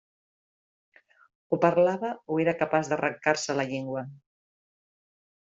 [1.57, 4.05] O parlava o era capaç d'arrancar-se la llengua.